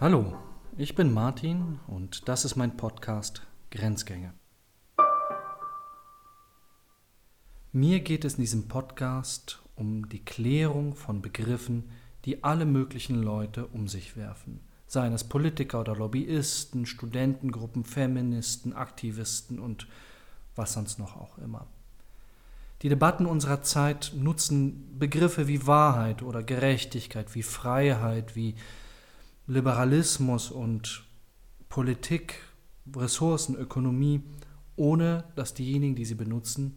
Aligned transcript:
Hallo, 0.00 0.32
ich 0.76 0.94
bin 0.94 1.12
Martin 1.12 1.80
und 1.88 2.28
das 2.28 2.44
ist 2.44 2.54
mein 2.54 2.76
Podcast 2.76 3.42
Grenzgänge. 3.72 4.32
Mir 7.72 7.98
geht 7.98 8.24
es 8.24 8.34
in 8.34 8.42
diesem 8.42 8.68
Podcast 8.68 9.60
um 9.74 10.08
die 10.08 10.24
Klärung 10.24 10.94
von 10.94 11.20
Begriffen, 11.20 11.90
die 12.26 12.44
alle 12.44 12.64
möglichen 12.64 13.20
Leute 13.20 13.66
um 13.66 13.88
sich 13.88 14.16
werfen. 14.16 14.60
Seien 14.86 15.12
es 15.12 15.24
Politiker 15.24 15.80
oder 15.80 15.96
Lobbyisten, 15.96 16.86
Studentengruppen, 16.86 17.82
Feministen, 17.82 18.74
Aktivisten 18.74 19.58
und 19.58 19.88
was 20.54 20.74
sonst 20.74 21.00
noch 21.00 21.16
auch 21.16 21.38
immer. 21.38 21.66
Die 22.82 22.88
Debatten 22.88 23.26
unserer 23.26 23.62
Zeit 23.62 24.12
nutzen 24.14 24.96
Begriffe 24.96 25.48
wie 25.48 25.66
Wahrheit 25.66 26.22
oder 26.22 26.44
Gerechtigkeit, 26.44 27.34
wie 27.34 27.42
Freiheit, 27.42 28.36
wie 28.36 28.54
Liberalismus 29.50 30.50
und 30.50 31.04
Politik, 31.70 32.42
Ressourcen, 32.94 33.56
Ökonomie, 33.56 34.22
ohne 34.76 35.24
dass 35.36 35.54
diejenigen, 35.54 35.94
die 35.94 36.04
sie 36.04 36.16
benutzen, 36.16 36.76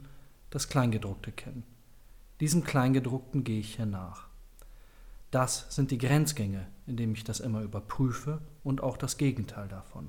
das 0.51 0.69
Kleingedruckte 0.69 1.33
kennen. 1.33 1.63
Diesem 2.39 2.63
Kleingedruckten 2.63 3.43
gehe 3.43 3.59
ich 3.59 3.75
hier 3.75 3.85
nach. 3.85 4.27
Das 5.31 5.65
sind 5.69 5.91
die 5.91 5.97
Grenzgänge, 5.97 6.65
indem 6.87 7.11
ich 7.11 7.25
das 7.25 7.41
immer 7.41 7.61
überprüfe 7.61 8.39
und 8.63 8.81
auch 8.81 8.95
das 8.95 9.17
Gegenteil 9.17 9.67
davon. 9.67 10.07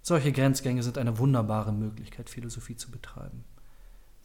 Solche 0.00 0.32
Grenzgänge 0.32 0.82
sind 0.82 0.96
eine 0.96 1.18
wunderbare 1.18 1.72
Möglichkeit, 1.72 2.30
Philosophie 2.30 2.76
zu 2.76 2.90
betreiben. 2.90 3.44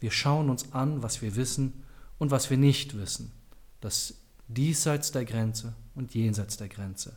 Wir 0.00 0.12
schauen 0.12 0.48
uns 0.48 0.72
an, 0.72 1.02
was 1.02 1.20
wir 1.20 1.36
wissen 1.36 1.82
und 2.18 2.30
was 2.30 2.48
wir 2.48 2.56
nicht 2.56 2.96
wissen. 2.96 3.32
Das 3.82 4.14
diesseits 4.48 5.12
der 5.12 5.26
Grenze 5.26 5.74
und 5.94 6.14
jenseits 6.14 6.56
der 6.56 6.68
Grenze. 6.68 7.16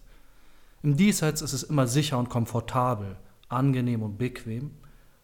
Im 0.84 0.98
Diesseits 0.98 1.42
ist 1.42 1.54
es 1.54 1.64
immer 1.64 1.88
sicher 1.88 2.18
und 2.18 2.30
komfortabel, 2.30 3.16
angenehm 3.50 4.04
und 4.04 4.18
bequem, 4.18 4.72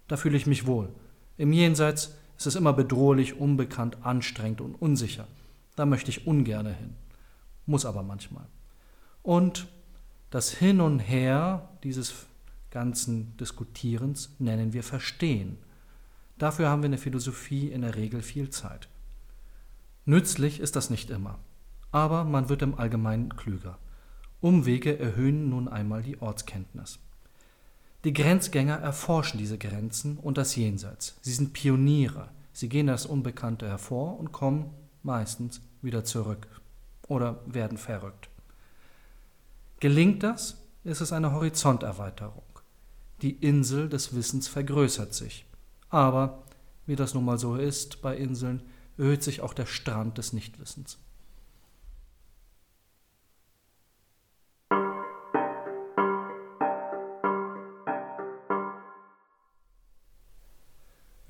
da 0.07 0.17
fühle 0.17 0.37
ich 0.37 0.47
mich 0.47 0.65
wohl. 0.65 0.89
Im 1.37 1.53
Jenseits 1.53 2.15
ist 2.37 2.47
es 2.47 2.55
immer 2.55 2.73
bedrohlich, 2.73 3.39
unbekannt, 3.39 3.97
anstrengend 4.01 4.61
und 4.61 4.75
unsicher. 4.75 5.27
Da 5.75 5.85
möchte 5.85 6.09
ich 6.09 6.27
ungerne 6.27 6.73
hin, 6.73 6.95
muss 7.65 7.85
aber 7.85 8.03
manchmal. 8.03 8.45
Und 9.23 9.67
das 10.29 10.51
Hin 10.51 10.81
und 10.81 10.99
Her 10.99 11.69
dieses 11.83 12.13
ganzen 12.71 13.35
Diskutierens 13.37 14.29
nennen 14.39 14.73
wir 14.73 14.83
Verstehen. 14.83 15.57
Dafür 16.37 16.69
haben 16.69 16.81
wir 16.81 16.87
in 16.87 16.93
der 16.93 16.99
Philosophie 16.99 17.67
in 17.67 17.81
der 17.81 17.95
Regel 17.95 18.21
viel 18.21 18.49
Zeit. 18.49 18.87
Nützlich 20.05 20.59
ist 20.59 20.75
das 20.75 20.89
nicht 20.89 21.11
immer 21.11 21.37
aber 21.91 22.23
man 22.23 22.49
wird 22.49 22.61
im 22.61 22.77
Allgemeinen 22.77 23.35
klüger. 23.35 23.77
Umwege 24.39 24.97
erhöhen 24.97 25.49
nun 25.49 25.67
einmal 25.67 26.01
die 26.03 26.21
Ortskenntnis. 26.21 26.99
Die 28.03 28.13
Grenzgänger 28.13 28.77
erforschen 28.77 29.37
diese 29.37 29.59
Grenzen 29.59 30.17
und 30.17 30.37
das 30.37 30.55
Jenseits. 30.55 31.17
Sie 31.21 31.33
sind 31.33 31.53
Pioniere. 31.53 32.29
Sie 32.53 32.67
gehen 32.67 32.87
das 32.87 33.05
Unbekannte 33.05 33.67
hervor 33.67 34.19
und 34.19 34.31
kommen 34.31 34.71
meistens 35.03 35.61
wieder 35.81 36.03
zurück 36.03 36.47
oder 37.07 37.39
werden 37.45 37.77
verrückt. 37.77 38.29
Gelingt 39.79 40.23
das, 40.23 40.57
ist 40.83 41.01
es 41.01 41.13
eine 41.13 41.31
Horizonterweiterung. 41.31 42.43
Die 43.21 43.33
Insel 43.33 43.87
des 43.87 44.15
Wissens 44.15 44.47
vergrößert 44.47 45.13
sich. 45.13 45.45
Aber, 45.89 46.43
wie 46.87 46.95
das 46.95 47.13
nun 47.13 47.25
mal 47.25 47.37
so 47.37 47.55
ist 47.55 48.01
bei 48.01 48.17
Inseln, 48.17 48.63
erhöht 48.97 49.21
sich 49.21 49.41
auch 49.41 49.53
der 49.53 49.67
Strand 49.67 50.17
des 50.17 50.33
Nichtwissens. 50.33 50.97